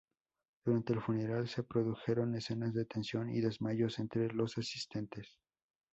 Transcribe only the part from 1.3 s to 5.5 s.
se produjeron escenas de tensión y desmayos entre los asistentes.